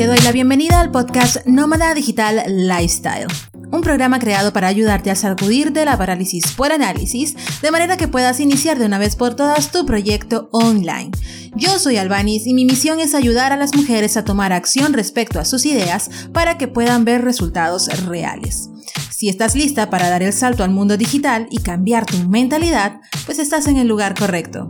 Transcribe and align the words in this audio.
Te 0.00 0.06
doy 0.06 0.16
la 0.24 0.32
bienvenida 0.32 0.80
al 0.80 0.90
podcast 0.90 1.44
Nómada 1.44 1.92
Digital 1.92 2.42
Lifestyle, 2.48 3.26
un 3.70 3.82
programa 3.82 4.18
creado 4.18 4.50
para 4.50 4.66
ayudarte 4.66 5.10
a 5.10 5.14
sacudir 5.14 5.74
de 5.74 5.84
la 5.84 5.98
parálisis 5.98 6.52
por 6.52 6.72
análisis, 6.72 7.36
de 7.60 7.70
manera 7.70 7.98
que 7.98 8.08
puedas 8.08 8.40
iniciar 8.40 8.78
de 8.78 8.86
una 8.86 8.96
vez 8.96 9.14
por 9.14 9.36
todas 9.36 9.70
tu 9.70 9.84
proyecto 9.84 10.48
online. 10.52 11.10
Yo 11.54 11.78
soy 11.78 11.98
Albanis 11.98 12.46
y 12.46 12.54
mi 12.54 12.64
misión 12.64 12.98
es 12.98 13.14
ayudar 13.14 13.52
a 13.52 13.58
las 13.58 13.76
mujeres 13.76 14.16
a 14.16 14.24
tomar 14.24 14.54
acción 14.54 14.94
respecto 14.94 15.38
a 15.38 15.44
sus 15.44 15.66
ideas 15.66 16.08
para 16.32 16.56
que 16.56 16.66
puedan 16.66 17.04
ver 17.04 17.22
resultados 17.22 17.88
reales. 18.06 18.70
Si 19.10 19.28
estás 19.28 19.54
lista 19.54 19.90
para 19.90 20.08
dar 20.08 20.22
el 20.22 20.32
salto 20.32 20.64
al 20.64 20.70
mundo 20.70 20.96
digital 20.96 21.46
y 21.50 21.58
cambiar 21.58 22.06
tu 22.06 22.16
mentalidad, 22.26 23.00
pues 23.26 23.38
estás 23.38 23.66
en 23.66 23.76
el 23.76 23.88
lugar 23.88 24.18
correcto. 24.18 24.66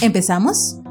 ¿Empezamos? 0.00 0.81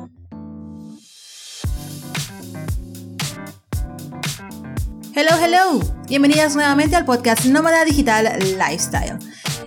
Hello, 5.14 5.32
hello. 5.44 5.80
Bienvenidas 6.08 6.56
nuevamente 6.56 6.96
al 6.96 7.04
podcast 7.04 7.44
Nómada 7.46 7.84
Digital 7.84 8.30
Lifestyle. 8.40 9.20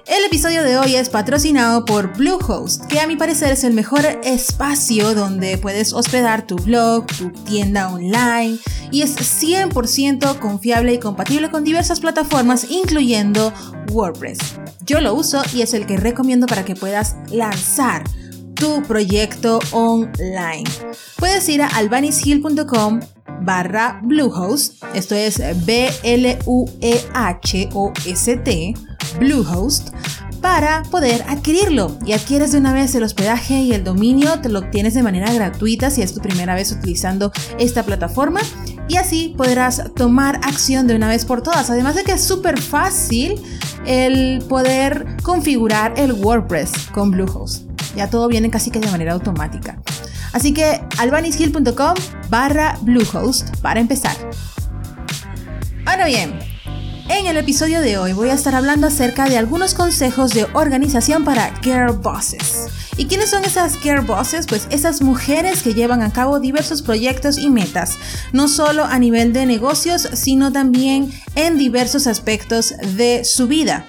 El 0.07 0.25
episodio 0.25 0.63
de 0.63 0.79
hoy 0.79 0.95
es 0.97 1.11
patrocinado 1.11 1.85
por 1.85 2.17
Bluehost, 2.17 2.87
que 2.87 2.99
a 2.99 3.07
mi 3.07 3.17
parecer 3.17 3.53
es 3.53 3.63
el 3.63 3.75
mejor 3.75 4.07
espacio 4.25 5.15
donde 5.15 5.59
puedes 5.59 5.93
hospedar 5.93 6.47
tu 6.47 6.57
blog, 6.57 7.07
tu 7.19 7.31
tienda 7.45 7.93
online 7.93 8.59
y 8.91 9.03
es 9.03 9.17
100% 9.17 10.39
confiable 10.39 10.95
y 10.95 10.99
compatible 10.99 11.51
con 11.51 11.63
diversas 11.63 12.01
plataformas 12.01 12.71
incluyendo 12.71 13.53
WordPress. 13.91 14.39
Yo 14.87 15.03
lo 15.03 15.15
uso 15.15 15.43
y 15.53 15.61
es 15.61 15.75
el 15.75 15.85
que 15.85 15.99
recomiendo 15.99 16.47
para 16.47 16.65
que 16.65 16.75
puedas 16.75 17.17
lanzar 17.31 18.05
tu 18.55 18.83
proyecto 18.85 19.59
online. 19.73 20.65
Puedes 21.19 21.47
ir 21.51 21.61
a 21.61 21.67
albanishill.com 21.69 23.01
barra 23.43 24.01
Bluehost, 24.03 24.83
esto 24.95 25.15
es 25.15 25.39
B-L-U-E-H-O-S-T, 25.67 26.35
Bluehost, 29.19 29.91
para 30.41 30.83
poder 30.91 31.25
adquirirlo. 31.29 31.97
Y 32.05 32.13
adquieres 32.13 32.53
de 32.53 32.59
una 32.59 32.75
vez 32.75 32.95
el 32.95 33.03
hospedaje 33.03 33.63
y 33.63 33.73
el 33.73 33.83
dominio, 33.83 34.41
te 34.41 34.51
lo 34.51 34.59
obtienes 34.59 34.93
de 34.93 35.03
manera 35.03 35.33
gratuita 35.33 35.91
si 35.91 36.03
es 36.03 36.13
tu 36.13 36.21
primera 36.21 36.55
vez 36.55 36.71
utilizando 36.71 37.33
esta 37.59 37.83
plataforma. 37.83 38.41
Y 38.87 38.97
así 38.97 39.35
podrás 39.39 39.83
tomar 39.97 40.37
acción 40.43 40.87
de 40.87 40.97
una 40.97 41.09
vez 41.09 41.25
por 41.25 41.43
todas. 41.43 41.71
Además 41.71 41.95
de 41.95 42.05
que 42.05 42.13
es 42.13 42.23
súper 42.23 42.61
fácil 42.61 43.41
el 43.87 44.45
poder 44.47 45.07
configurar 45.23 45.95
el 45.97 46.13
WordPress 46.13 46.73
con 46.93 47.11
Bluehost. 47.11 47.65
Ya 47.97 48.11
todo 48.11 48.29
viene 48.29 48.51
casi 48.51 48.71
que 48.71 48.81
de 48.81 48.91
manera 48.91 49.15
automática. 49.15 49.81
Así 50.35 50.53
que 50.53 50.85
albanishill.com 50.99 51.95
barra 52.29 52.77
Bluehost 52.83 53.57
para 53.63 53.79
empezar. 53.79 54.17
Ahora 55.87 56.07
bien, 56.07 56.37
en 57.09 57.27
el 57.27 57.37
episodio 57.37 57.81
de 57.81 57.99
hoy 57.99 58.13
voy 58.15 58.31
a 58.31 58.35
estar 58.35 58.57
hablando 58.57 58.89
acerca 58.89 59.27
de 59.29 59.39
algunos 59.39 59.75
consejos 59.75 60.33
de 60.33 60.47
organización 60.55 61.25
para 61.25 61.55
Girl 61.63 61.93
Bosses. 61.93 62.67
¿Y 62.97 63.07
quiénes 63.07 63.31
son 63.31 63.45
esas 63.45 63.79
Girl 63.79 64.01
Bosses? 64.01 64.47
Pues 64.49 64.67
esas 64.71 65.03
mujeres 65.03 65.63
que 65.63 65.73
llevan 65.73 66.03
a 66.03 66.13
cabo 66.13 66.41
diversos 66.41 66.83
proyectos 66.83 67.39
y 67.39 67.49
metas, 67.49 67.97
no 68.33 68.49
solo 68.49 68.85
a 68.85 68.99
nivel 68.99 69.33
de 69.33 69.47
negocios, 69.47 70.09
sino 70.15 70.51
también 70.51 71.13
en 71.37 71.59
diversos 71.59 72.09
aspectos 72.09 72.75
de 72.97 73.23
su 73.25 73.47
vida. 73.47 73.87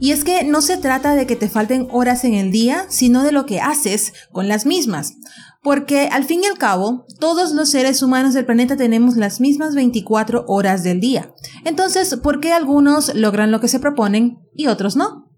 Y 0.00 0.12
es 0.12 0.24
que 0.24 0.44
no 0.44 0.60
se 0.60 0.76
trata 0.76 1.14
de 1.14 1.26
que 1.26 1.36
te 1.36 1.48
falten 1.48 1.88
horas 1.90 2.24
en 2.24 2.34
el 2.34 2.50
día, 2.50 2.86
sino 2.88 3.22
de 3.22 3.32
lo 3.32 3.46
que 3.46 3.60
haces 3.60 4.12
con 4.32 4.48
las 4.48 4.66
mismas. 4.66 5.14
Porque 5.62 6.08
al 6.12 6.24
fin 6.24 6.42
y 6.42 6.46
al 6.46 6.58
cabo, 6.58 7.06
todos 7.20 7.52
los 7.52 7.70
seres 7.70 8.02
humanos 8.02 8.34
del 8.34 8.44
planeta 8.44 8.76
tenemos 8.76 9.16
las 9.16 9.40
mismas 9.40 9.74
24 9.74 10.44
horas 10.46 10.82
del 10.82 11.00
día. 11.00 11.32
Entonces, 11.64 12.16
¿por 12.16 12.40
qué 12.40 12.52
algunos 12.52 13.14
logran 13.14 13.50
lo 13.50 13.60
que 13.60 13.68
se 13.68 13.80
proponen 13.80 14.38
y 14.54 14.66
otros 14.66 14.94
no? 14.94 15.30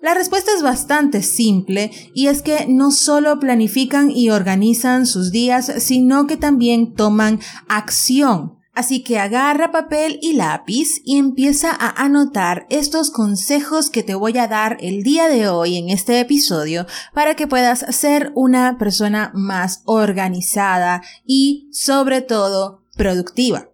La 0.00 0.12
respuesta 0.12 0.50
es 0.54 0.62
bastante 0.62 1.22
simple 1.22 1.90
y 2.14 2.26
es 2.26 2.42
que 2.42 2.66
no 2.68 2.90
solo 2.90 3.40
planifican 3.40 4.10
y 4.10 4.28
organizan 4.28 5.06
sus 5.06 5.32
días, 5.32 5.72
sino 5.78 6.26
que 6.26 6.36
también 6.36 6.94
toman 6.94 7.40
acción. 7.68 8.58
Así 8.74 9.04
que 9.04 9.20
agarra 9.20 9.70
papel 9.70 10.18
y 10.20 10.32
lápiz 10.32 11.00
y 11.04 11.18
empieza 11.18 11.70
a 11.70 12.04
anotar 12.04 12.66
estos 12.70 13.10
consejos 13.10 13.88
que 13.88 14.02
te 14.02 14.16
voy 14.16 14.36
a 14.38 14.48
dar 14.48 14.78
el 14.80 15.04
día 15.04 15.28
de 15.28 15.48
hoy 15.48 15.76
en 15.76 15.90
este 15.90 16.18
episodio 16.18 16.86
para 17.12 17.36
que 17.36 17.46
puedas 17.46 17.86
ser 17.94 18.32
una 18.34 18.76
persona 18.76 19.30
más 19.32 19.82
organizada 19.84 21.02
y 21.24 21.68
sobre 21.72 22.20
todo 22.20 22.82
productiva. 22.96 23.68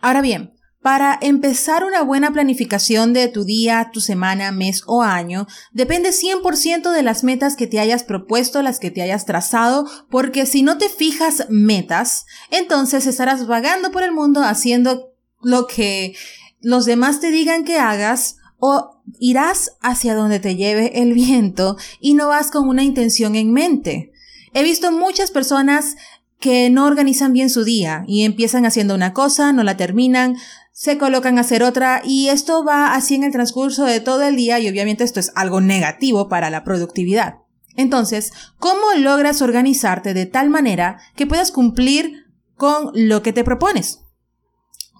Ahora 0.00 0.20
bien, 0.20 0.54
para 0.82 1.18
empezar 1.20 1.84
una 1.84 2.02
buena 2.02 2.32
planificación 2.32 3.12
de 3.12 3.28
tu 3.28 3.44
día, 3.44 3.90
tu 3.92 4.00
semana, 4.00 4.50
mes 4.50 4.82
o 4.86 5.02
año, 5.02 5.46
depende 5.72 6.10
100% 6.10 6.90
de 6.90 7.02
las 7.02 7.22
metas 7.22 7.54
que 7.54 7.66
te 7.66 7.80
hayas 7.80 8.02
propuesto, 8.02 8.62
las 8.62 8.78
que 8.78 8.90
te 8.90 9.02
hayas 9.02 9.26
trazado, 9.26 9.86
porque 10.08 10.46
si 10.46 10.62
no 10.62 10.78
te 10.78 10.88
fijas 10.88 11.46
metas, 11.50 12.24
entonces 12.50 13.06
estarás 13.06 13.46
vagando 13.46 13.90
por 13.90 14.02
el 14.02 14.12
mundo 14.12 14.42
haciendo 14.42 15.12
lo 15.42 15.66
que 15.66 16.14
los 16.60 16.86
demás 16.86 17.20
te 17.20 17.30
digan 17.30 17.64
que 17.64 17.78
hagas 17.78 18.36
o 18.58 19.02
irás 19.18 19.72
hacia 19.80 20.14
donde 20.14 20.40
te 20.40 20.56
lleve 20.56 21.02
el 21.02 21.12
viento 21.12 21.76
y 22.00 22.14
no 22.14 22.28
vas 22.28 22.50
con 22.50 22.68
una 22.68 22.84
intención 22.84 23.34
en 23.34 23.52
mente. 23.52 24.12
He 24.52 24.62
visto 24.62 24.90
muchas 24.92 25.30
personas 25.30 25.96
que 26.40 26.70
no 26.70 26.86
organizan 26.86 27.32
bien 27.32 27.50
su 27.50 27.64
día 27.64 28.02
y 28.06 28.24
empiezan 28.24 28.64
haciendo 28.64 28.94
una 28.94 29.12
cosa, 29.12 29.52
no 29.52 29.62
la 29.62 29.76
terminan, 29.76 30.36
se 30.72 30.96
colocan 30.96 31.36
a 31.36 31.42
hacer 31.42 31.62
otra 31.62 32.00
y 32.02 32.28
esto 32.28 32.64
va 32.64 32.94
así 32.94 33.14
en 33.14 33.24
el 33.24 33.32
transcurso 33.32 33.84
de 33.84 34.00
todo 34.00 34.22
el 34.22 34.36
día 34.36 34.58
y 34.58 34.68
obviamente 34.68 35.04
esto 35.04 35.20
es 35.20 35.30
algo 35.34 35.60
negativo 35.60 36.28
para 36.28 36.48
la 36.48 36.64
productividad. 36.64 37.34
Entonces, 37.76 38.32
¿cómo 38.58 38.80
logras 38.96 39.42
organizarte 39.42 40.14
de 40.14 40.26
tal 40.26 40.48
manera 40.48 40.98
que 41.14 41.26
puedas 41.26 41.50
cumplir 41.50 42.24
con 42.56 42.90
lo 42.94 43.22
que 43.22 43.34
te 43.34 43.44
propones? 43.44 44.00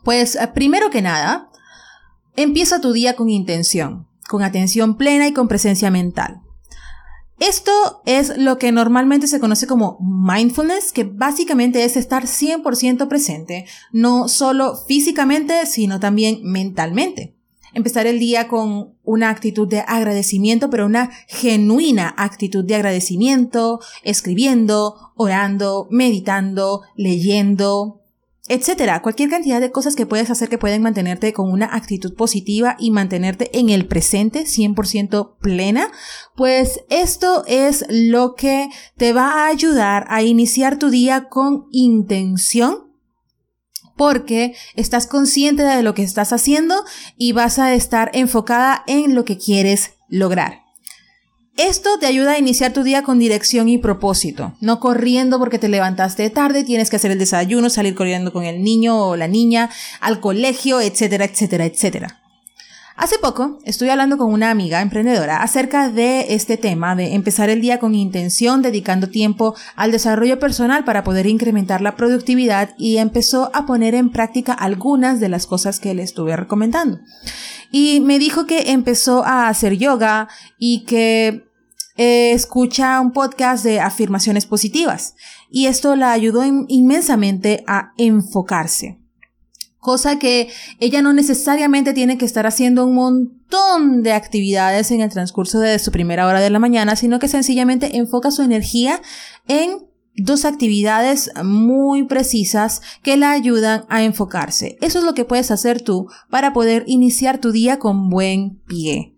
Pues 0.04 0.36
eh, 0.36 0.46
primero 0.54 0.90
que 0.90 1.02
nada, 1.02 1.50
empieza 2.36 2.80
tu 2.80 2.92
día 2.92 3.16
con 3.16 3.30
intención, 3.30 4.06
con 4.28 4.42
atención 4.42 4.96
plena 4.96 5.26
y 5.26 5.32
con 5.32 5.48
presencia 5.48 5.90
mental. 5.90 6.42
Esto 7.40 8.02
es 8.04 8.36
lo 8.36 8.58
que 8.58 8.70
normalmente 8.70 9.26
se 9.26 9.40
conoce 9.40 9.66
como 9.66 9.98
mindfulness, 10.00 10.92
que 10.92 11.04
básicamente 11.04 11.84
es 11.84 11.96
estar 11.96 12.24
100% 12.24 13.08
presente, 13.08 13.64
no 13.92 14.28
solo 14.28 14.76
físicamente, 14.86 15.64
sino 15.64 15.98
también 16.00 16.40
mentalmente. 16.42 17.34
Empezar 17.72 18.06
el 18.06 18.18
día 18.18 18.46
con 18.46 18.94
una 19.04 19.30
actitud 19.30 19.66
de 19.66 19.80
agradecimiento, 19.80 20.68
pero 20.68 20.84
una 20.84 21.10
genuina 21.28 22.14
actitud 22.18 22.62
de 22.62 22.74
agradecimiento, 22.74 23.80
escribiendo, 24.02 25.12
orando, 25.14 25.88
meditando, 25.90 26.82
leyendo, 26.94 27.99
etcétera. 28.50 29.00
Cualquier 29.00 29.30
cantidad 29.30 29.60
de 29.60 29.70
cosas 29.70 29.94
que 29.94 30.06
puedes 30.06 30.28
hacer 30.28 30.48
que 30.48 30.58
pueden 30.58 30.82
mantenerte 30.82 31.32
con 31.32 31.52
una 31.52 31.72
actitud 31.72 32.16
positiva 32.16 32.74
y 32.80 32.90
mantenerte 32.90 33.56
en 33.56 33.70
el 33.70 33.86
presente 33.86 34.42
100% 34.42 35.36
plena, 35.38 35.92
pues 36.34 36.80
esto 36.90 37.44
es 37.46 37.84
lo 37.88 38.34
que 38.34 38.68
te 38.96 39.12
va 39.12 39.44
a 39.44 39.46
ayudar 39.46 40.04
a 40.08 40.24
iniciar 40.24 40.80
tu 40.80 40.90
día 40.90 41.28
con 41.28 41.68
intención 41.70 42.90
porque 43.96 44.56
estás 44.74 45.06
consciente 45.06 45.62
de 45.62 45.84
lo 45.84 45.94
que 45.94 46.02
estás 46.02 46.32
haciendo 46.32 46.74
y 47.16 47.30
vas 47.30 47.60
a 47.60 47.72
estar 47.74 48.10
enfocada 48.14 48.82
en 48.88 49.14
lo 49.14 49.24
que 49.24 49.38
quieres 49.38 49.92
lograr. 50.08 50.59
Esto 51.56 51.98
te 51.98 52.06
ayuda 52.06 52.32
a 52.32 52.38
iniciar 52.38 52.72
tu 52.72 52.82
día 52.82 53.02
con 53.02 53.18
dirección 53.18 53.68
y 53.68 53.76
propósito, 53.78 54.54
no 54.60 54.80
corriendo 54.80 55.38
porque 55.38 55.58
te 55.58 55.68
levantaste 55.68 56.30
tarde, 56.30 56.64
tienes 56.64 56.88
que 56.88 56.96
hacer 56.96 57.10
el 57.10 57.18
desayuno, 57.18 57.68
salir 57.68 57.94
corriendo 57.94 58.32
con 58.32 58.44
el 58.44 58.62
niño 58.62 58.98
o 58.98 59.16
la 59.16 59.28
niña 59.28 59.68
al 60.00 60.20
colegio, 60.20 60.80
etcétera, 60.80 61.26
etcétera, 61.26 61.66
etcétera. 61.66 62.20
Hace 63.00 63.18
poco 63.18 63.58
estuve 63.64 63.90
hablando 63.90 64.18
con 64.18 64.30
una 64.30 64.50
amiga 64.50 64.82
emprendedora 64.82 65.42
acerca 65.42 65.88
de 65.88 66.34
este 66.34 66.58
tema 66.58 66.94
de 66.94 67.14
empezar 67.14 67.48
el 67.48 67.62
día 67.62 67.78
con 67.78 67.94
intención, 67.94 68.60
dedicando 68.60 69.08
tiempo 69.08 69.54
al 69.74 69.90
desarrollo 69.90 70.38
personal 70.38 70.84
para 70.84 71.02
poder 71.02 71.26
incrementar 71.26 71.80
la 71.80 71.96
productividad 71.96 72.74
y 72.76 72.98
empezó 72.98 73.50
a 73.54 73.64
poner 73.64 73.94
en 73.94 74.10
práctica 74.10 74.52
algunas 74.52 75.18
de 75.18 75.30
las 75.30 75.46
cosas 75.46 75.80
que 75.80 75.94
le 75.94 76.02
estuve 76.02 76.36
recomendando. 76.36 77.00
Y 77.70 78.00
me 78.00 78.18
dijo 78.18 78.46
que 78.46 78.72
empezó 78.72 79.24
a 79.24 79.48
hacer 79.48 79.76
yoga 79.76 80.28
y 80.58 80.84
que 80.84 81.44
eh, 81.96 82.32
escucha 82.32 83.00
un 83.00 83.12
podcast 83.12 83.62
de 83.64 83.80
afirmaciones 83.80 84.46
positivas 84.46 85.14
y 85.50 85.66
esto 85.66 85.96
la 85.96 86.12
ayudó 86.12 86.44
inmensamente 86.44 87.62
a 87.66 87.92
enfocarse. 87.98 88.98
Cosa 89.78 90.18
que 90.18 90.48
ella 90.78 91.02
no 91.02 91.12
necesariamente 91.12 91.92
tiene 91.92 92.18
que 92.18 92.24
estar 92.24 92.46
haciendo 92.46 92.86
un 92.86 92.94
montón 92.94 94.02
de 94.02 94.12
actividades 94.12 94.90
en 94.90 95.00
el 95.00 95.10
transcurso 95.10 95.58
de 95.58 95.78
su 95.78 95.90
primera 95.90 96.26
hora 96.26 96.40
de 96.40 96.50
la 96.50 96.58
mañana, 96.58 96.96
sino 96.96 97.18
que 97.18 97.28
sencillamente 97.28 97.96
enfoca 97.96 98.30
su 98.30 98.42
energía 98.42 99.00
en 99.48 99.89
dos 100.16 100.44
actividades 100.44 101.30
muy 101.42 102.04
precisas 102.04 102.82
que 103.02 103.16
la 103.16 103.30
ayudan 103.32 103.84
a 103.88 104.02
enfocarse. 104.02 104.76
Eso 104.80 104.98
es 104.98 105.04
lo 105.04 105.14
que 105.14 105.24
puedes 105.24 105.50
hacer 105.50 105.80
tú 105.80 106.08
para 106.28 106.52
poder 106.52 106.84
iniciar 106.86 107.38
tu 107.38 107.52
día 107.52 107.78
con 107.78 108.10
buen 108.10 108.60
pie. 108.66 109.14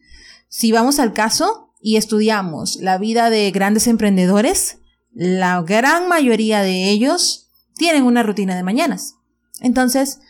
Si 0.49 0.71
vamos 0.73 0.99
al 0.99 1.13
caso 1.13 1.71
y 1.81 1.97
estudiamos 1.97 2.77
la 2.77 2.99
vida 2.99 3.31
de 3.31 3.51
grandes 3.51 3.87
emprendedores, 3.87 4.79
la 5.13 5.61
gran 5.63 6.09
mayoría 6.09 6.63
de 6.63 6.91
ellos 6.91 7.49
tienen 7.75 8.05
una 8.05 8.23
rutina 8.23 8.55
de 8.55 8.63
mañanas. 8.63 9.17
Entonces, 9.61 10.21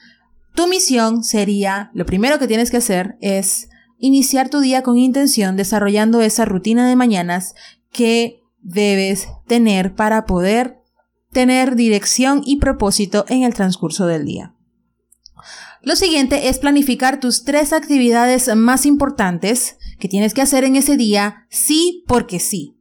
tu 0.55 0.67
misión 0.67 1.25
sería, 1.25 1.91
lo 1.94 2.06
primero 2.06 2.38
que 2.38 2.47
tienes 2.47 2.70
que 2.70 2.76
hacer 2.79 3.17
es 3.20 3.69
iniciar 3.99 4.49
tu 4.49 4.61
día 4.61 4.82
con 4.82 4.99
intención 4.99 5.56
desarrollando 5.56 6.20
esa 6.20 6.44
rutina 6.44 6.88
de 6.88 6.97
mañanas 6.97 7.55
que 7.91 8.42
debes 8.62 9.29
tener 9.47 9.94
para 9.94 10.26
poder 10.26 10.79
tener 11.31 11.76
dirección 11.76 12.43
y 12.44 12.56
propósito 12.56 13.25
en 13.29 13.43
el 13.43 13.55
transcurso 13.55 14.06
del 14.06 14.25
día. 14.25 14.55
Lo 15.82 15.97
siguiente 15.97 16.49
es 16.49 16.59
planificar 16.59 17.19
tus 17.19 17.43
tres 17.43 17.73
actividades 17.73 18.55
más 18.55 18.87
importantes 18.87 19.76
que 19.99 20.09
tienes 20.09 20.32
que 20.32 20.43
hacer 20.43 20.62
en 20.64 20.76
ese 20.76 20.97
día, 20.97 21.47
sí 21.50 22.05
porque 22.06 22.38
sí. 22.38 22.76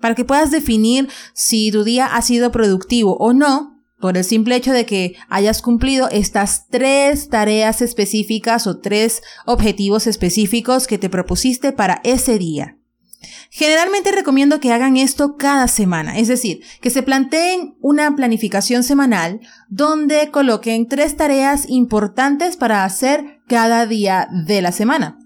Para 0.00 0.16
que 0.16 0.24
puedas 0.24 0.50
definir 0.50 1.08
si 1.32 1.70
tu 1.70 1.84
día 1.84 2.06
ha 2.06 2.22
sido 2.22 2.50
productivo 2.50 3.16
o 3.18 3.32
no, 3.32 3.74
por 4.00 4.16
el 4.16 4.24
simple 4.24 4.56
hecho 4.56 4.72
de 4.72 4.84
que 4.84 5.14
hayas 5.28 5.62
cumplido 5.62 6.10
estas 6.10 6.68
tres 6.68 7.28
tareas 7.28 7.80
específicas 7.80 8.66
o 8.66 8.78
tres 8.80 9.22
objetivos 9.46 10.06
específicos 10.06 10.86
que 10.86 10.98
te 10.98 11.08
propusiste 11.08 11.72
para 11.72 12.00
ese 12.04 12.38
día. 12.38 12.76
Generalmente 13.56 14.10
recomiendo 14.10 14.58
que 14.58 14.72
hagan 14.72 14.96
esto 14.96 15.36
cada 15.36 15.68
semana, 15.68 16.18
es 16.18 16.26
decir, 16.26 16.64
que 16.80 16.90
se 16.90 17.04
planteen 17.04 17.76
una 17.80 18.16
planificación 18.16 18.82
semanal 18.82 19.38
donde 19.68 20.32
coloquen 20.32 20.88
tres 20.88 21.16
tareas 21.16 21.66
importantes 21.68 22.56
para 22.56 22.82
hacer 22.82 23.42
cada 23.46 23.86
día 23.86 24.26
de 24.32 24.60
la 24.60 24.72
semana. 24.72 25.23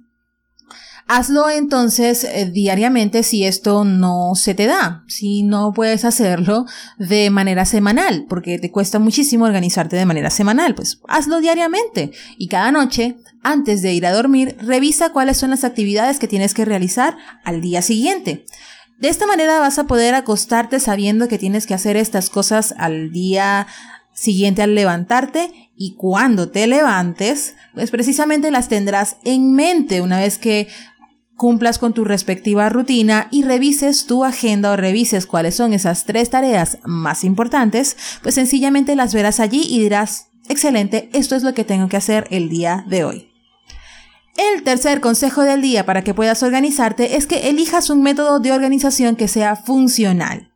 Hazlo 1.11 1.49
entonces 1.49 2.23
eh, 2.25 2.51
diariamente 2.53 3.23
si 3.23 3.47
esto 3.47 3.83
no 3.85 4.35
se 4.35 4.55
te 4.55 4.67
da, 4.67 5.05
si 5.09 5.43
no 5.43 5.73
puedes 5.73 6.05
hacerlo 6.05 6.67
de 6.99 7.31
manera 7.31 7.65
semanal, 7.65 8.27
porque 8.29 8.59
te 8.59 8.71
cuesta 8.71 8.99
muchísimo 8.99 9.47
organizarte 9.47 9.97
de 9.97 10.05
manera 10.05 10.29
semanal, 10.29 10.75
pues 10.75 11.01
hazlo 11.09 11.41
diariamente 11.41 12.13
y 12.37 12.49
cada 12.49 12.71
noche, 12.73 13.17
antes 13.43 13.81
de 13.81 13.95
ir 13.95 14.05
a 14.05 14.13
dormir, 14.13 14.59
revisa 14.61 15.11
cuáles 15.11 15.39
son 15.39 15.49
las 15.49 15.65
actividades 15.65 16.19
que 16.19 16.29
tienes 16.29 16.53
que 16.53 16.67
realizar 16.67 17.17
al 17.43 17.63
día 17.63 17.81
siguiente. 17.81 18.45
De 18.99 19.09
esta 19.09 19.27
manera 19.27 19.61
vas 19.61 19.79
a 19.79 19.87
poder 19.87 20.15
acostarte 20.15 20.79
sabiendo 20.79 21.27
que 21.27 21.39
tienes 21.39 21.67
que 21.67 21.73
hacer 21.73 21.97
estas 21.97 22.29
cosas 22.29 22.75
al 22.77 23.13
día 23.13 23.67
siguiente 24.13 24.61
al 24.61 24.75
levantarte 24.75 25.71
y 25.75 25.95
cuando 25.95 26.51
te 26.51 26.67
levantes, 26.67 27.55
pues 27.73 27.91
precisamente 27.91 28.51
las 28.51 28.69
tendrás 28.69 29.17
en 29.25 29.53
mente 29.55 30.03
una 30.03 30.19
vez 30.19 30.37
que 30.37 30.69
cumplas 31.39 31.79
con 31.79 31.95
tu 31.95 32.05
respectiva 32.05 32.69
rutina 32.69 33.29
y 33.31 33.45
revises 33.45 34.07
tu 34.07 34.25
agenda 34.25 34.73
o 34.73 34.77
revises 34.77 35.25
cuáles 35.25 35.55
son 35.55 35.73
esas 35.73 36.05
tres 36.05 36.31
tareas 36.31 36.79
más 36.85 37.23
importantes, 37.23 37.97
pues 38.23 38.35
sencillamente 38.35 38.97
las 38.97 39.15
verás 39.15 39.39
allí 39.39 39.63
y 39.63 39.79
dirás, 39.79 40.31
excelente, 40.49 41.09
esto 41.13 41.37
es 41.37 41.45
lo 41.45 41.55
que 41.55 41.63
tengo 41.63 41.89
que 41.89 41.97
hacer 41.97 42.27
el 42.31 42.49
día 42.49 42.85
de 42.89 43.05
hoy. 43.05 43.31
El 44.37 44.65
tercer 44.65 45.01
consejo 45.01 45.43
del 45.43 45.63
día 45.63 45.87
para 45.87 46.03
que 46.03 46.13
puedas 46.13 46.43
organizarte 46.43 47.17
es 47.17 47.29
que 47.29 47.49
elijas 47.49 47.89
un 47.89 48.03
método 48.03 48.41
de 48.41 48.53
organización 48.53 49.15
que 49.15 49.29
sea 49.29 49.55
funcional. 49.55 50.48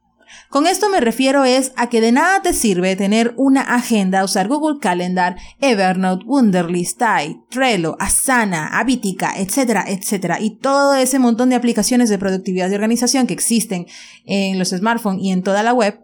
Con 0.52 0.66
esto 0.66 0.90
me 0.90 1.00
refiero 1.00 1.46
es 1.46 1.72
a 1.76 1.88
que 1.88 2.02
de 2.02 2.12
nada 2.12 2.42
te 2.42 2.52
sirve 2.52 2.94
tener 2.94 3.32
una 3.38 3.62
agenda, 3.62 4.22
usar 4.22 4.48
Google 4.48 4.80
Calendar, 4.80 5.34
Evernote, 5.62 6.26
Wunderlist, 6.26 6.96
Style, 6.96 7.40
Trello, 7.48 7.96
Asana, 7.98 8.66
Abitica, 8.78 9.32
etcétera, 9.34 9.86
etcétera, 9.88 10.42
y 10.42 10.58
todo 10.58 10.94
ese 10.94 11.18
montón 11.18 11.48
de 11.48 11.54
aplicaciones 11.56 12.10
de 12.10 12.18
productividad 12.18 12.70
y 12.70 12.74
organización 12.74 13.26
que 13.26 13.32
existen 13.32 13.86
en 14.26 14.58
los 14.58 14.68
smartphones 14.68 15.24
y 15.24 15.30
en 15.30 15.42
toda 15.42 15.62
la 15.62 15.72
web, 15.72 15.98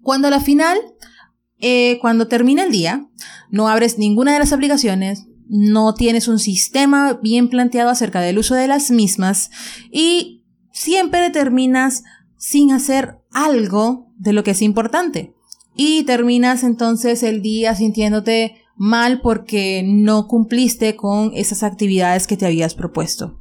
cuando 0.00 0.28
a 0.28 0.30
la 0.30 0.40
final, 0.40 0.78
eh, 1.58 1.98
cuando 2.00 2.28
termina 2.28 2.64
el 2.64 2.72
día, 2.72 3.06
no 3.50 3.68
abres 3.68 3.98
ninguna 3.98 4.32
de 4.32 4.38
las 4.38 4.54
aplicaciones, 4.54 5.26
no 5.50 5.92
tienes 5.92 6.28
un 6.28 6.38
sistema 6.38 7.20
bien 7.22 7.50
planteado 7.50 7.90
acerca 7.90 8.22
del 8.22 8.38
uso 8.38 8.54
de 8.54 8.68
las 8.68 8.90
mismas 8.90 9.50
y 9.92 10.46
siempre 10.72 11.28
terminas 11.28 12.04
sin 12.38 12.72
hacer 12.72 13.18
algo 13.36 14.08
de 14.16 14.32
lo 14.32 14.42
que 14.42 14.52
es 14.52 14.62
importante. 14.62 15.34
Y 15.76 16.04
terminas 16.04 16.64
entonces 16.64 17.22
el 17.22 17.42
día 17.42 17.74
sintiéndote 17.74 18.56
mal 18.76 19.20
porque 19.20 19.82
no 19.84 20.26
cumpliste 20.26 20.96
con 20.96 21.32
esas 21.34 21.62
actividades 21.62 22.26
que 22.26 22.38
te 22.38 22.46
habías 22.46 22.74
propuesto. 22.74 23.38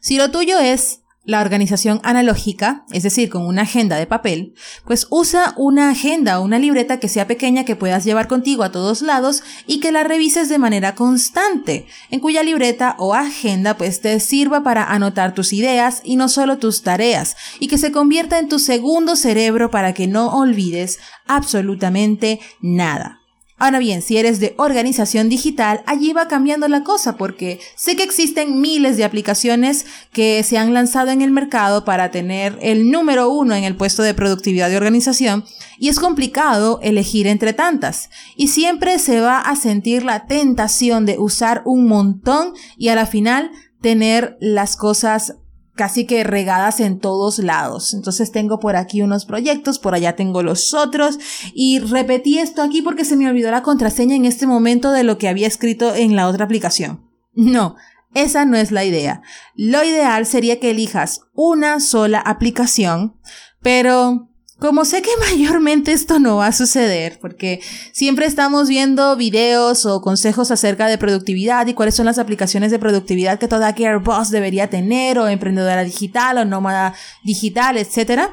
Si 0.00 0.16
lo 0.16 0.30
tuyo 0.30 0.58
es 0.58 1.02
la 1.24 1.40
organización 1.40 2.00
analógica, 2.02 2.84
es 2.92 3.02
decir, 3.02 3.30
con 3.30 3.46
una 3.46 3.62
agenda 3.62 3.96
de 3.96 4.06
papel, 4.06 4.54
pues 4.84 5.06
usa 5.10 5.54
una 5.56 5.90
agenda 5.90 6.38
o 6.38 6.44
una 6.44 6.58
libreta 6.58 7.00
que 7.00 7.08
sea 7.08 7.26
pequeña 7.26 7.64
que 7.64 7.76
puedas 7.76 8.04
llevar 8.04 8.28
contigo 8.28 8.62
a 8.62 8.72
todos 8.72 9.02
lados 9.02 9.42
y 9.66 9.80
que 9.80 9.92
la 9.92 10.04
revises 10.04 10.48
de 10.48 10.58
manera 10.58 10.94
constante, 10.94 11.86
en 12.10 12.20
cuya 12.20 12.42
libreta 12.42 12.94
o 12.98 13.14
agenda 13.14 13.76
pues 13.76 14.00
te 14.00 14.20
sirva 14.20 14.62
para 14.62 14.84
anotar 14.84 15.34
tus 15.34 15.52
ideas 15.52 16.00
y 16.04 16.16
no 16.16 16.28
solo 16.28 16.58
tus 16.58 16.82
tareas, 16.82 17.36
y 17.58 17.68
que 17.68 17.78
se 17.78 17.92
convierta 17.92 18.38
en 18.38 18.48
tu 18.48 18.58
segundo 18.58 19.16
cerebro 19.16 19.70
para 19.70 19.94
que 19.94 20.06
no 20.06 20.28
olvides 20.36 20.98
absolutamente 21.26 22.40
nada. 22.60 23.23
Ahora 23.56 23.78
bien, 23.78 24.02
si 24.02 24.16
eres 24.18 24.40
de 24.40 24.54
organización 24.58 25.28
digital, 25.28 25.82
allí 25.86 26.12
va 26.12 26.26
cambiando 26.26 26.66
la 26.66 26.82
cosa 26.82 27.16
porque 27.16 27.60
sé 27.76 27.94
que 27.94 28.02
existen 28.02 28.60
miles 28.60 28.96
de 28.96 29.04
aplicaciones 29.04 29.86
que 30.12 30.42
se 30.42 30.58
han 30.58 30.74
lanzado 30.74 31.10
en 31.10 31.22
el 31.22 31.30
mercado 31.30 31.84
para 31.84 32.10
tener 32.10 32.58
el 32.60 32.90
número 32.90 33.30
uno 33.30 33.54
en 33.54 33.62
el 33.62 33.76
puesto 33.76 34.02
de 34.02 34.12
productividad 34.12 34.70
de 34.70 34.76
organización 34.76 35.44
y 35.78 35.88
es 35.88 36.00
complicado 36.00 36.80
elegir 36.82 37.28
entre 37.28 37.52
tantas. 37.52 38.10
Y 38.36 38.48
siempre 38.48 38.98
se 38.98 39.20
va 39.20 39.38
a 39.38 39.54
sentir 39.54 40.04
la 40.04 40.26
tentación 40.26 41.06
de 41.06 41.18
usar 41.18 41.62
un 41.64 41.86
montón 41.86 42.54
y 42.76 42.88
a 42.88 42.96
la 42.96 43.06
final 43.06 43.52
tener 43.80 44.36
las 44.40 44.76
cosas 44.76 45.36
casi 45.74 46.06
que 46.06 46.24
regadas 46.24 46.80
en 46.80 46.98
todos 46.98 47.38
lados. 47.38 47.94
Entonces 47.94 48.32
tengo 48.32 48.60
por 48.60 48.76
aquí 48.76 49.02
unos 49.02 49.24
proyectos, 49.26 49.78
por 49.78 49.94
allá 49.94 50.16
tengo 50.16 50.42
los 50.42 50.74
otros 50.74 51.18
y 51.52 51.80
repetí 51.80 52.38
esto 52.38 52.62
aquí 52.62 52.82
porque 52.82 53.04
se 53.04 53.16
me 53.16 53.28
olvidó 53.28 53.50
la 53.50 53.62
contraseña 53.62 54.16
en 54.16 54.24
este 54.24 54.46
momento 54.46 54.92
de 54.92 55.04
lo 55.04 55.18
que 55.18 55.28
había 55.28 55.46
escrito 55.46 55.94
en 55.94 56.16
la 56.16 56.28
otra 56.28 56.44
aplicación. 56.44 57.04
No, 57.36 57.74
esa 58.14 58.44
no 58.44 58.56
es 58.56 58.70
la 58.70 58.84
idea. 58.84 59.20
Lo 59.56 59.82
ideal 59.82 60.24
sería 60.24 60.60
que 60.60 60.70
elijas 60.70 61.22
una 61.34 61.80
sola 61.80 62.20
aplicación, 62.20 63.16
pero 63.60 64.28
como 64.58 64.84
sé 64.84 65.02
que 65.02 65.10
mayormente 65.20 65.92
esto 65.92 66.18
no 66.18 66.36
va 66.36 66.48
a 66.48 66.52
suceder, 66.52 67.18
porque 67.20 67.60
siempre 67.92 68.26
estamos 68.26 68.68
viendo 68.68 69.16
videos 69.16 69.86
o 69.86 70.00
consejos 70.00 70.50
acerca 70.50 70.86
de 70.86 70.98
productividad 70.98 71.66
y 71.66 71.74
cuáles 71.74 71.94
son 71.94 72.06
las 72.06 72.18
aplicaciones 72.18 72.70
de 72.70 72.78
productividad 72.78 73.38
que 73.38 73.48
toda 73.48 73.74
Boss 74.02 74.30
debería 74.30 74.70
tener, 74.70 75.18
o 75.18 75.28
emprendedora 75.28 75.84
digital, 75.84 76.38
o 76.38 76.44
nómada 76.44 76.94
digital, 77.24 77.76
etc. 77.76 78.30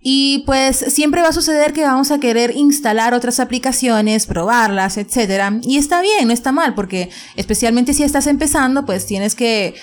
Y 0.00 0.44
pues 0.46 0.76
siempre 0.76 1.22
va 1.22 1.28
a 1.28 1.32
suceder 1.32 1.72
que 1.72 1.82
vamos 1.82 2.10
a 2.10 2.20
querer 2.20 2.56
instalar 2.56 3.14
otras 3.14 3.40
aplicaciones, 3.40 4.26
probarlas, 4.26 4.96
etc. 4.96 5.60
Y 5.62 5.76
está 5.76 6.00
bien, 6.00 6.28
no 6.28 6.32
está 6.32 6.52
mal, 6.52 6.74
porque 6.74 7.10
especialmente 7.36 7.94
si 7.94 8.04
estás 8.04 8.26
empezando, 8.26 8.86
pues 8.86 9.06
tienes 9.06 9.34
que 9.34 9.74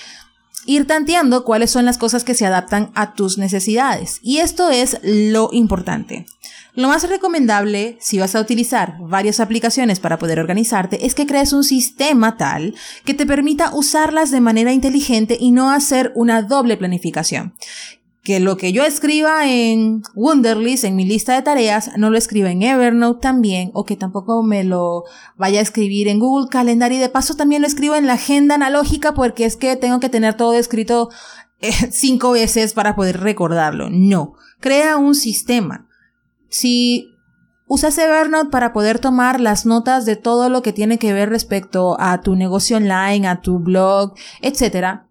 ir 0.64 0.86
tanteando 0.86 1.44
cuáles 1.44 1.70
son 1.70 1.84
las 1.84 1.98
cosas 1.98 2.24
que 2.24 2.34
se 2.34 2.46
adaptan 2.46 2.90
a 2.94 3.14
tus 3.14 3.38
necesidades. 3.38 4.18
Y 4.22 4.38
esto 4.38 4.70
es 4.70 4.98
lo 5.02 5.50
importante. 5.52 6.26
Lo 6.74 6.88
más 6.88 7.08
recomendable, 7.08 7.96
si 8.00 8.18
vas 8.18 8.34
a 8.34 8.40
utilizar 8.40 8.96
varias 9.00 9.40
aplicaciones 9.40 9.98
para 9.98 10.18
poder 10.18 10.38
organizarte, 10.38 11.06
es 11.06 11.14
que 11.14 11.26
crees 11.26 11.54
un 11.54 11.64
sistema 11.64 12.36
tal 12.36 12.74
que 13.04 13.14
te 13.14 13.24
permita 13.24 13.74
usarlas 13.74 14.30
de 14.30 14.40
manera 14.40 14.72
inteligente 14.72 15.38
y 15.40 15.52
no 15.52 15.70
hacer 15.70 16.12
una 16.14 16.42
doble 16.42 16.76
planificación 16.76 17.54
que 18.26 18.40
lo 18.40 18.56
que 18.56 18.72
yo 18.72 18.82
escriba 18.82 19.48
en 19.48 20.02
Wunderlist, 20.16 20.82
en 20.82 20.96
mi 20.96 21.04
lista 21.04 21.34
de 21.34 21.42
tareas, 21.42 21.92
no 21.96 22.10
lo 22.10 22.18
escriba 22.18 22.50
en 22.50 22.60
Evernote 22.60 23.20
también, 23.20 23.70
o 23.72 23.84
que 23.84 23.94
tampoco 23.94 24.42
me 24.42 24.64
lo 24.64 25.04
vaya 25.36 25.60
a 25.60 25.62
escribir 25.62 26.08
en 26.08 26.18
Google 26.18 26.48
Calendar 26.50 26.90
y 26.90 26.98
de 26.98 27.08
paso 27.08 27.36
también 27.36 27.62
lo 27.62 27.68
escribo 27.68 27.94
en 27.94 28.08
la 28.08 28.14
agenda 28.14 28.56
analógica 28.56 29.14
porque 29.14 29.44
es 29.44 29.54
que 29.54 29.76
tengo 29.76 30.00
que 30.00 30.08
tener 30.08 30.34
todo 30.34 30.54
escrito 30.54 31.08
eh, 31.60 31.70
cinco 31.92 32.32
veces 32.32 32.72
para 32.72 32.96
poder 32.96 33.20
recordarlo. 33.20 33.90
No, 33.90 34.34
crea 34.58 34.96
un 34.96 35.14
sistema. 35.14 35.86
Si 36.48 37.14
usas 37.68 37.96
Evernote 37.96 38.50
para 38.50 38.72
poder 38.72 38.98
tomar 38.98 39.40
las 39.40 39.66
notas 39.66 40.04
de 40.04 40.16
todo 40.16 40.48
lo 40.48 40.62
que 40.62 40.72
tiene 40.72 40.98
que 40.98 41.12
ver 41.12 41.30
respecto 41.30 41.96
a 42.00 42.20
tu 42.22 42.34
negocio 42.34 42.78
online, 42.78 43.28
a 43.28 43.40
tu 43.40 43.60
blog, 43.60 44.14
etc., 44.42 45.02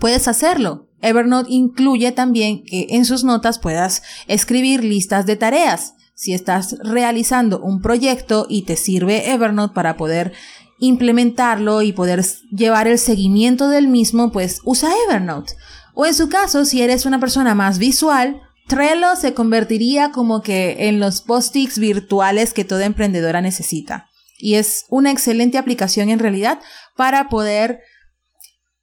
puedes 0.00 0.28
hacerlo 0.28 0.86
Evernote 1.06 1.52
incluye 1.52 2.12
también 2.12 2.64
que 2.64 2.86
en 2.90 3.04
sus 3.04 3.24
notas 3.24 3.58
puedas 3.58 4.02
escribir 4.26 4.84
listas 4.84 5.26
de 5.26 5.36
tareas. 5.36 5.94
Si 6.14 6.32
estás 6.32 6.76
realizando 6.82 7.60
un 7.60 7.82
proyecto 7.82 8.46
y 8.48 8.62
te 8.62 8.76
sirve 8.76 9.32
Evernote 9.32 9.74
para 9.74 9.96
poder 9.96 10.32
implementarlo 10.78 11.82
y 11.82 11.92
poder 11.92 12.24
llevar 12.50 12.88
el 12.88 12.98
seguimiento 12.98 13.68
del 13.68 13.88
mismo, 13.88 14.32
pues 14.32 14.60
usa 14.64 14.90
Evernote. 15.08 15.54
O 15.94 16.06
en 16.06 16.14
su 16.14 16.28
caso, 16.28 16.64
si 16.64 16.82
eres 16.82 17.06
una 17.06 17.20
persona 17.20 17.54
más 17.54 17.78
visual, 17.78 18.40
Trello 18.66 19.14
se 19.14 19.32
convertiría 19.32 20.10
como 20.10 20.42
que 20.42 20.88
en 20.88 20.98
los 20.98 21.22
post-its 21.22 21.78
virtuales 21.78 22.52
que 22.52 22.64
toda 22.64 22.84
emprendedora 22.84 23.40
necesita. 23.40 24.08
Y 24.38 24.54
es 24.54 24.84
una 24.88 25.12
excelente 25.12 25.56
aplicación 25.56 26.10
en 26.10 26.18
realidad 26.18 26.58
para 26.96 27.28
poder 27.28 27.80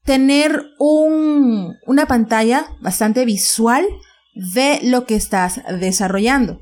tener 0.03 0.65
un, 0.79 1.77
una 1.85 2.07
pantalla 2.07 2.67
bastante 2.81 3.25
visual 3.25 3.85
de 4.33 4.79
lo 4.83 5.05
que 5.05 5.15
estás 5.15 5.61
desarrollando. 5.79 6.59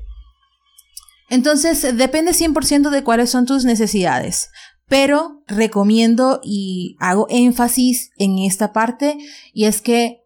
Entonces, 1.28 1.96
depende 1.96 2.32
100% 2.32 2.90
de 2.90 3.02
cuáles 3.02 3.30
son 3.30 3.46
tus 3.46 3.64
necesidades, 3.64 4.50
pero 4.86 5.42
recomiendo 5.46 6.40
y 6.44 6.96
hago 7.00 7.26
énfasis 7.30 8.10
en 8.18 8.38
esta 8.38 8.72
parte 8.72 9.16
y 9.54 9.64
es 9.64 9.80
que 9.80 10.18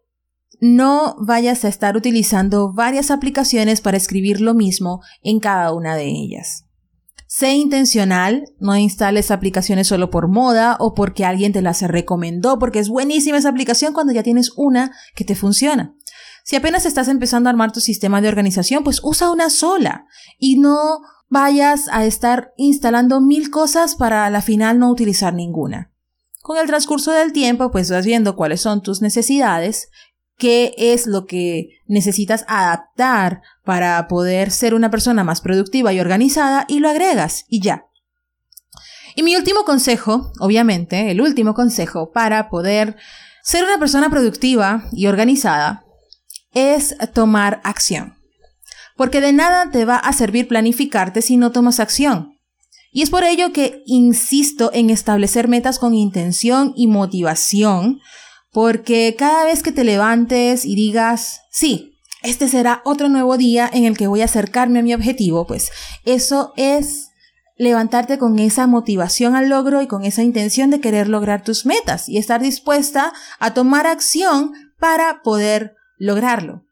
no 0.59 1.15
vayas 1.19 1.63
a 1.63 1.69
estar 1.69 1.95
utilizando 1.95 2.73
varias 2.73 3.11
aplicaciones 3.11 3.79
para 3.79 3.97
escribir 3.97 4.41
lo 4.41 4.53
mismo 4.53 5.01
en 5.21 5.39
cada 5.39 5.71
una 5.71 5.95
de 5.95 6.07
ellas. 6.07 6.66
Sé 7.37 7.53
intencional, 7.53 8.45
no 8.57 8.75
instales 8.77 9.29
aplicaciones 9.29 9.85
solo 9.85 10.09
por 10.09 10.27
moda 10.27 10.75
o 10.79 10.95
porque 10.95 11.23
alguien 11.23 11.53
te 11.53 11.61
las 11.61 11.83
recomendó, 11.83 12.57
porque 12.57 12.79
es 12.79 12.89
buenísima 12.89 13.37
esa 13.37 13.49
aplicación 13.49 13.93
cuando 13.93 14.11
ya 14.11 14.23
tienes 14.23 14.53
una 14.55 14.95
que 15.13 15.23
te 15.23 15.35
funciona. 15.35 15.93
Si 16.43 16.55
apenas 16.55 16.87
estás 16.87 17.07
empezando 17.07 17.47
a 17.47 17.51
armar 17.51 17.71
tu 17.71 17.79
sistema 17.79 18.21
de 18.21 18.27
organización, 18.27 18.83
pues 18.83 19.01
usa 19.03 19.29
una 19.29 19.51
sola 19.51 20.07
y 20.39 20.57
no 20.57 21.01
vayas 21.29 21.89
a 21.91 22.05
estar 22.05 22.53
instalando 22.57 23.21
mil 23.21 23.51
cosas 23.51 23.93
para 23.93 24.25
a 24.25 24.31
la 24.31 24.41
final 24.41 24.79
no 24.79 24.89
utilizar 24.89 25.35
ninguna. 25.35 25.91
Con 26.41 26.57
el 26.57 26.65
transcurso 26.65 27.11
del 27.11 27.33
tiempo, 27.33 27.69
pues 27.69 27.91
vas 27.91 28.07
viendo 28.07 28.35
cuáles 28.35 28.61
son 28.61 28.81
tus 28.81 29.03
necesidades 29.03 29.89
qué 30.37 30.73
es 30.77 31.07
lo 31.07 31.25
que 31.25 31.69
necesitas 31.87 32.45
adaptar 32.47 33.41
para 33.67 34.07
poder 34.07 34.49
ser 34.49 34.73
una 34.73 34.89
persona 34.89 35.25
más 35.25 35.41
productiva 35.41 35.91
y 35.91 35.99
organizada 35.99 36.63
y 36.69 36.79
lo 36.79 36.87
agregas 36.87 37.43
y 37.49 37.59
ya. 37.59 37.85
Y 39.13 39.23
mi 39.23 39.35
último 39.35 39.65
consejo, 39.65 40.31
obviamente, 40.39 41.11
el 41.11 41.19
último 41.19 41.53
consejo 41.53 42.13
para 42.13 42.49
poder 42.49 42.95
ser 43.43 43.65
una 43.65 43.77
persona 43.77 44.09
productiva 44.09 44.85
y 44.93 45.07
organizada 45.07 45.83
es 46.53 46.95
tomar 47.13 47.59
acción. 47.65 48.15
Porque 48.95 49.19
de 49.19 49.33
nada 49.33 49.69
te 49.69 49.83
va 49.83 49.97
a 49.97 50.13
servir 50.13 50.47
planificarte 50.47 51.21
si 51.21 51.35
no 51.35 51.51
tomas 51.51 51.81
acción. 51.81 52.39
Y 52.93 53.01
es 53.01 53.09
por 53.09 53.25
ello 53.25 53.51
que 53.51 53.83
insisto 53.85 54.71
en 54.73 54.89
establecer 54.91 55.49
metas 55.49 55.77
con 55.77 55.93
intención 55.93 56.71
y 56.77 56.87
motivación 56.87 57.99
porque 58.53 59.13
cada 59.19 59.43
vez 59.43 59.61
que 59.61 59.73
te 59.73 59.83
levantes 59.83 60.63
y 60.63 60.75
digas, 60.75 61.41
sí, 61.51 61.96
este 62.23 62.47
será 62.47 62.81
otro 62.85 63.09
nuevo 63.09 63.37
día 63.37 63.69
en 63.71 63.85
el 63.85 63.97
que 63.97 64.07
voy 64.07 64.21
a 64.21 64.25
acercarme 64.25 64.79
a 64.79 64.83
mi 64.83 64.93
objetivo, 64.93 65.47
pues 65.47 65.71
eso 66.05 66.53
es 66.57 67.11
levantarte 67.57 68.17
con 68.17 68.37
esa 68.39 68.67
motivación 68.67 69.35
al 69.35 69.49
logro 69.49 69.81
y 69.81 69.87
con 69.87 70.05
esa 70.05 70.23
intención 70.23 70.69
de 70.69 70.79
querer 70.79 71.07
lograr 71.07 71.43
tus 71.43 71.65
metas 71.65 72.07
y 72.07 72.17
estar 72.17 72.41
dispuesta 72.41 73.13
a 73.39 73.53
tomar 73.53 73.87
acción 73.87 74.53
para 74.79 75.21
poder 75.23 75.75
lograrlo. 75.97 76.66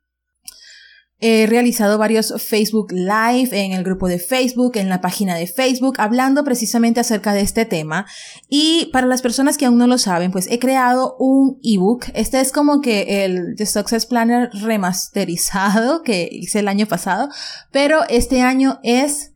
He 1.19 1.47
realizado 1.47 1.97
varios 1.97 2.33
Facebook 2.45 2.91
Live 2.91 3.49
en 3.51 3.71
el 3.71 3.85
grupo 3.85 4.09
de 4.09 4.19
Facebook, 4.19 4.73
en 4.75 4.89
la 4.89 4.99
página 4.99 5.35
de 5.35 5.47
Facebook, 5.47 5.95
hablando 5.97 6.43
precisamente 6.43 6.99
acerca 6.99 7.33
de 7.33 7.39
este 7.39 7.65
tema. 7.65 8.05
Y 8.49 8.89
para 8.91 9.07
las 9.07 9.21
personas 9.21 9.57
que 9.57 9.65
aún 9.65 9.77
no 9.77 9.87
lo 9.87 9.97
saben, 9.97 10.31
pues 10.31 10.47
he 10.51 10.59
creado 10.59 11.15
un 11.17 11.57
ebook. 11.63 12.07
Este 12.13 12.41
es 12.41 12.51
como 12.51 12.81
que 12.81 13.23
el 13.23 13.55
The 13.55 13.65
Success 13.65 14.05
Planner 14.05 14.49
remasterizado 14.53 16.01
que 16.03 16.27
hice 16.29 16.59
el 16.59 16.67
año 16.67 16.85
pasado, 16.85 17.29
pero 17.71 18.01
este 18.09 18.41
año 18.41 18.79
es 18.83 19.31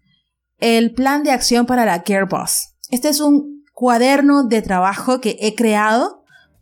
el 0.57 0.93
plan 0.93 1.23
de 1.23 1.31
acción 1.31 1.65
para 1.65 1.85
la 1.85 2.03
Care 2.03 2.25
Boss. 2.25 2.75
Este 2.89 3.07
es 3.07 3.21
un 3.21 3.63
cuaderno 3.73 4.43
de 4.43 4.61
trabajo 4.61 5.21
que 5.21 5.37
he 5.39 5.55
creado 5.55 6.18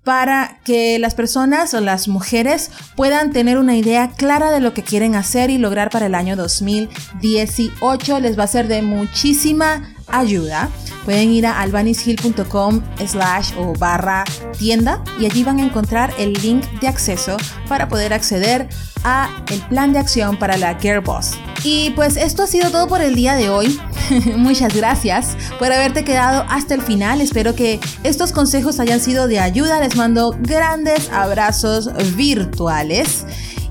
para 0.07 0.59
que 0.63 0.99
las 0.99 1.15
personas 1.15 1.73
o 1.73 1.81
las 1.81 2.07
mujeres 2.07 2.71
puedan 2.95 3.33
tener 3.33 3.57
una 3.57 3.75
idea 3.75 4.11
clara 4.11 4.51
de 4.51 4.61
lo 4.61 4.73
que 4.73 4.81
quieren 4.81 5.15
hacer 5.15 5.49
y 5.49 5.57
lograr 5.57 5.89
para 5.89 6.05
el 6.05 6.15
año 6.15 6.37
2018. 6.37 8.21
Les 8.21 8.39
va 8.39 8.45
a 8.45 8.47
ser 8.47 8.69
de 8.69 8.81
muchísima 8.81 9.96
ayuda. 10.07 10.69
Pueden 11.05 11.31
ir 11.31 11.45
a 11.45 11.61
albanishill.com 11.61 12.81
slash 13.05 13.53
o 13.57 13.73
barra 13.73 14.25
tienda 14.57 15.01
y 15.19 15.25
allí 15.25 15.43
van 15.43 15.59
a 15.59 15.63
encontrar 15.63 16.13
el 16.17 16.33
link 16.33 16.65
de 16.81 16.87
acceso 16.87 17.37
para 17.69 17.87
poder 17.87 18.13
acceder 18.13 18.67
a 19.03 19.29
el 19.51 19.61
plan 19.67 19.93
de 19.93 19.99
acción 19.99 20.37
para 20.37 20.57
la 20.57 20.77
Care 20.77 20.99
Boss. 20.99 21.31
Y 21.63 21.91
pues 21.91 22.17
esto 22.17 22.43
ha 22.43 22.47
sido 22.47 22.71
todo 22.71 22.87
por 22.87 23.01
el 23.01 23.15
día 23.15 23.35
de 23.35 23.49
hoy. 23.49 23.79
Muchas 24.35 24.75
gracias 24.75 25.37
por 25.59 25.71
haberte 25.71 26.03
quedado 26.03 26.45
hasta 26.49 26.73
el 26.73 26.81
final. 26.81 27.21
Espero 27.21 27.55
que 27.55 27.79
estos 28.03 28.31
consejos 28.31 28.79
hayan 28.79 28.99
sido 28.99 29.27
de 29.27 29.39
ayuda. 29.39 29.79
Les 29.79 29.95
mando 29.95 30.35
grandes 30.39 31.09
abrazos 31.09 31.89
virtuales. 32.15 33.25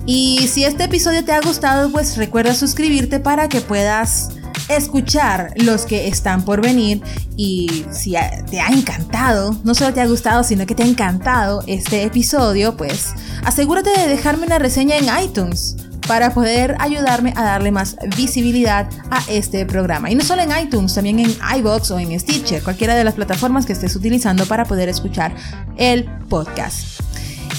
Y 0.06 0.48
si 0.48 0.64
este 0.64 0.84
episodio 0.84 1.24
te 1.24 1.32
ha 1.32 1.40
gustado, 1.40 1.90
pues 1.90 2.16
recuerda 2.16 2.54
suscribirte 2.54 3.18
para 3.18 3.48
que 3.48 3.60
puedas 3.60 4.30
escuchar 4.68 5.52
los 5.56 5.86
que 5.86 6.08
están 6.08 6.44
por 6.44 6.60
venir 6.60 7.02
y 7.36 7.84
si 7.90 8.14
te 8.50 8.60
ha 8.60 8.68
encantado, 8.68 9.56
no 9.64 9.74
solo 9.74 9.92
te 9.94 10.00
ha 10.00 10.06
gustado, 10.06 10.44
sino 10.44 10.66
que 10.66 10.74
te 10.74 10.82
ha 10.82 10.86
encantado 10.86 11.62
este 11.66 12.04
episodio, 12.04 12.76
pues 12.76 13.14
asegúrate 13.44 13.90
de 13.90 14.08
dejarme 14.08 14.46
una 14.46 14.58
reseña 14.58 14.96
en 14.96 15.06
iTunes 15.24 15.76
para 16.06 16.32
poder 16.32 16.76
ayudarme 16.78 17.32
a 17.36 17.42
darle 17.42 17.70
más 17.72 17.96
visibilidad 18.16 18.88
a 19.10 19.22
este 19.28 19.66
programa. 19.66 20.10
Y 20.10 20.14
no 20.14 20.24
solo 20.24 20.42
en 20.42 20.50
iTunes, 20.56 20.94
también 20.94 21.18
en 21.18 21.36
iBox 21.58 21.90
o 21.90 21.98
en 21.98 22.18
Stitcher, 22.18 22.62
cualquiera 22.62 22.94
de 22.94 23.04
las 23.04 23.14
plataformas 23.14 23.66
que 23.66 23.72
estés 23.72 23.96
utilizando 23.96 24.46
para 24.46 24.64
poder 24.64 24.88
escuchar 24.88 25.34
el 25.76 26.04
podcast. 26.28 27.00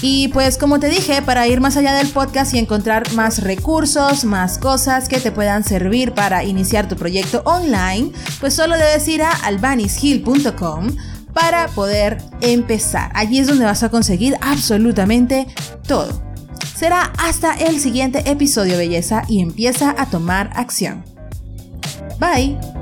Y 0.01 0.27
pues 0.29 0.57
como 0.57 0.79
te 0.79 0.89
dije, 0.89 1.21
para 1.21 1.47
ir 1.47 1.59
más 1.59 1.75
allá 1.75 1.93
del 1.93 2.07
podcast 2.07 2.53
y 2.53 2.59
encontrar 2.59 3.11
más 3.13 3.41
recursos, 3.41 4.25
más 4.25 4.57
cosas 4.59 5.09
que 5.09 5.19
te 5.19 5.31
puedan 5.31 5.63
servir 5.63 6.13
para 6.13 6.43
iniciar 6.43 6.87
tu 6.87 6.95
proyecto 6.95 7.41
online, 7.45 8.11
pues 8.39 8.53
solo 8.53 8.75
debes 8.77 9.07
ir 9.07 9.23
a 9.23 9.31
albanishill.com 9.31 10.89
para 11.33 11.67
poder 11.69 12.17
empezar. 12.41 13.11
Allí 13.13 13.39
es 13.39 13.47
donde 13.47 13.65
vas 13.65 13.83
a 13.83 13.89
conseguir 13.89 14.35
absolutamente 14.41 15.47
todo. 15.87 16.21
Será 16.75 17.11
hasta 17.17 17.55
el 17.55 17.79
siguiente 17.79 18.21
episodio, 18.29 18.77
belleza, 18.77 19.23
y 19.27 19.41
empieza 19.41 19.95
a 19.97 20.05
tomar 20.07 20.51
acción. 20.53 21.03
Bye. 22.19 22.76